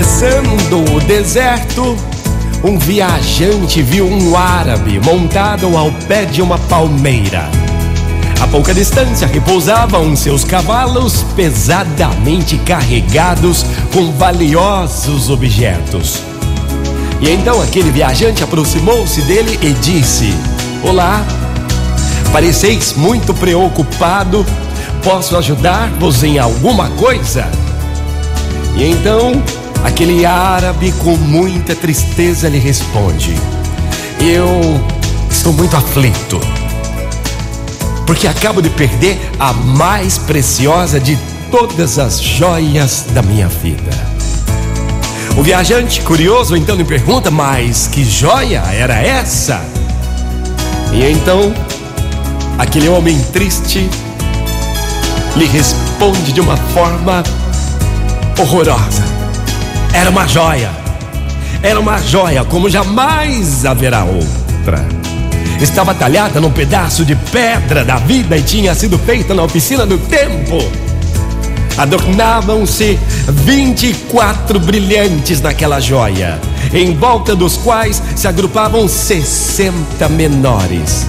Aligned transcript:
Atravessando 0.00 0.96
o 0.96 1.00
deserto, 1.00 1.94
um 2.64 2.78
viajante 2.78 3.82
viu 3.82 4.06
um 4.06 4.34
árabe 4.34 4.98
montado 4.98 5.76
ao 5.76 5.92
pé 6.08 6.24
de 6.24 6.40
uma 6.40 6.56
palmeira. 6.56 7.50
A 8.40 8.46
pouca 8.46 8.72
distância 8.72 9.26
repousavam 9.26 10.16
seus 10.16 10.42
cavalos 10.42 11.22
pesadamente 11.36 12.56
carregados 12.56 13.62
com 13.92 14.10
valiosos 14.12 15.28
objetos. 15.28 16.22
E 17.20 17.28
então 17.28 17.60
aquele 17.60 17.90
viajante 17.90 18.42
aproximou-se 18.42 19.20
dele 19.22 19.58
e 19.60 19.74
disse: 19.74 20.32
Olá, 20.82 21.22
pareceis 22.32 22.94
muito 22.94 23.34
preocupado. 23.34 24.46
Posso 25.04 25.36
ajudar-vos 25.36 26.24
em 26.24 26.38
alguma 26.38 26.88
coisa? 26.92 27.46
E 28.74 28.84
então 28.84 29.42
aquele 29.84 30.24
árabe 30.26 30.92
com 30.98 31.16
muita 31.16 31.74
tristeza 31.74 32.48
lhe 32.48 32.58
responde: 32.58 33.34
Eu 34.20 34.80
estou 35.30 35.52
muito 35.52 35.76
aflito, 35.76 36.40
porque 38.06 38.26
acabo 38.26 38.60
de 38.60 38.70
perder 38.70 39.18
a 39.38 39.52
mais 39.52 40.18
preciosa 40.18 41.00
de 41.00 41.18
todas 41.50 41.98
as 41.98 42.20
joias 42.20 43.06
da 43.12 43.22
minha 43.22 43.48
vida. 43.48 44.10
O 45.36 45.42
viajante, 45.42 46.00
curioso, 46.02 46.56
então 46.56 46.76
lhe 46.76 46.84
pergunta: 46.84 47.30
Mas 47.30 47.86
que 47.86 48.04
joia 48.04 48.62
era 48.72 48.94
essa? 48.94 49.62
E 50.92 51.04
então, 51.04 51.54
aquele 52.58 52.88
homem 52.88 53.18
triste 53.32 53.88
lhe 55.36 55.46
responde 55.46 56.32
de 56.32 56.40
uma 56.40 56.56
forma 56.56 57.22
horrorosa. 58.38 59.19
Era 59.92 60.08
uma 60.08 60.26
joia. 60.26 60.70
Era 61.62 61.78
uma 61.78 61.98
joia 61.98 62.44
como 62.44 62.70
jamais 62.70 63.66
haverá 63.66 64.04
outra. 64.04 64.86
Estava 65.60 65.94
talhada 65.94 66.40
num 66.40 66.50
pedaço 66.50 67.04
de 67.04 67.14
pedra 67.14 67.84
da 67.84 67.96
vida 67.96 68.36
e 68.36 68.42
tinha 68.42 68.74
sido 68.74 68.98
feita 68.98 69.34
na 69.34 69.42
oficina 69.42 69.84
do 69.84 69.98
tempo. 69.98 70.58
Adornavam-se 71.76 72.98
24 73.28 74.60
brilhantes 74.60 75.40
naquela 75.40 75.80
joia, 75.80 76.40
em 76.72 76.94
volta 76.94 77.34
dos 77.34 77.56
quais 77.56 78.02
se 78.14 78.28
agrupavam 78.28 78.88
60 78.88 80.08
menores. 80.08 81.06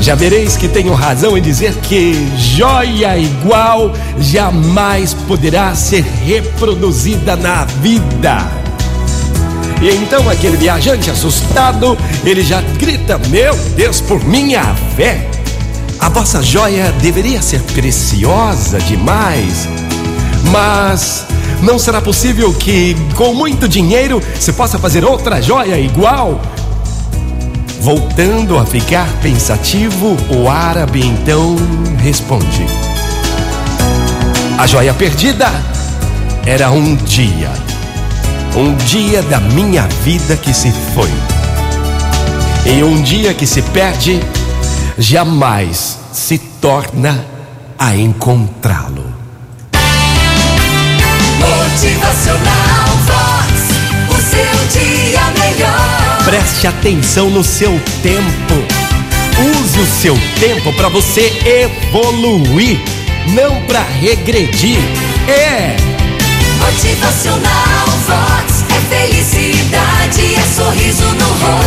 Já 0.00 0.14
vereis 0.14 0.56
que 0.56 0.66
tenho 0.66 0.94
razão 0.94 1.36
em 1.36 1.42
dizer 1.42 1.74
que 1.82 2.14
joia 2.36 3.18
igual 3.18 3.92
jamais 4.18 5.12
poderá 5.12 5.74
ser 5.74 6.02
reproduzida 6.02 7.36
na 7.36 7.64
vida. 7.64 8.60
E 9.82 9.90
então 9.90 10.28
aquele 10.28 10.56
viajante 10.56 11.10
assustado, 11.10 11.98
ele 12.24 12.42
já 12.42 12.62
grita: 12.78 13.18
Meu 13.28 13.54
Deus, 13.76 14.00
por 14.00 14.24
minha 14.24 14.64
fé! 14.96 15.28
A 15.98 16.08
vossa 16.08 16.42
joia 16.42 16.92
deveria 17.02 17.42
ser 17.42 17.60
preciosa 17.60 18.78
demais, 18.78 19.68
mas 20.50 21.26
não 21.62 21.78
será 21.78 22.00
possível 22.00 22.54
que 22.54 22.96
com 23.16 23.34
muito 23.34 23.68
dinheiro 23.68 24.22
se 24.38 24.50
possa 24.54 24.78
fazer 24.78 25.04
outra 25.04 25.42
joia 25.42 25.78
igual? 25.78 26.40
Voltando 27.80 28.58
a 28.58 28.66
ficar 28.66 29.08
pensativo, 29.22 30.14
o 30.28 30.50
árabe 30.50 31.02
então 31.02 31.56
responde: 31.98 32.66
A 34.58 34.66
joia 34.66 34.92
perdida 34.92 35.48
era 36.44 36.70
um 36.70 36.94
dia, 36.94 37.50
um 38.54 38.74
dia 38.84 39.22
da 39.22 39.40
minha 39.40 39.88
vida 40.04 40.36
que 40.36 40.52
se 40.52 40.70
foi. 40.94 41.10
E 42.66 42.82
um 42.82 43.00
dia 43.00 43.32
que 43.32 43.46
se 43.46 43.62
perde, 43.62 44.20
jamais 44.98 45.98
se 46.12 46.36
torna 46.36 47.24
a 47.78 47.96
encontrá-lo. 47.96 49.09
Preste 56.50 56.66
atenção 56.66 57.30
no 57.30 57.44
seu 57.44 57.70
tempo. 58.02 58.54
Use 59.62 59.78
o 59.78 59.86
seu 59.86 60.18
tempo 60.40 60.72
para 60.72 60.88
você 60.88 61.32
evoluir, 61.46 62.80
não 63.28 63.62
para 63.62 63.82
regredir. 63.82 64.80
É. 65.28 65.76
Motivacional 66.58 67.86
Vox 68.04 68.64
é 68.68 68.80
felicidade, 68.94 70.34
é 70.34 70.42
sorriso 70.54 71.04
no 71.04 71.24
rosto, 71.24 71.59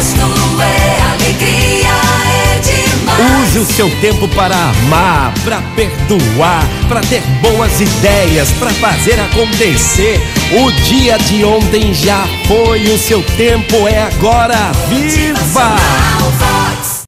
o 3.64 3.66
seu 3.66 3.90
tempo 4.02 4.28
para 4.30 4.56
amar, 4.56 5.34
para 5.46 5.62
perdoar, 5.74 6.68
para 6.90 7.00
ter 7.00 7.22
boas 7.42 7.80
ideias, 7.80 8.52
para 8.60 8.70
fazer 8.72 9.18
acontecer. 9.20 10.22
O 10.52 10.70
dia 10.84 11.18
de 11.18 11.46
ontem 11.46 11.94
já 11.94 12.28
foi, 12.46 12.84
o 12.84 12.98
seu 12.98 13.24
tempo 13.38 13.88
é 13.88 14.02
agora. 14.02 14.72
Viva! 14.90 16.63